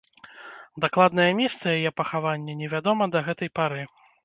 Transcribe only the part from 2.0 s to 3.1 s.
пахавання невядома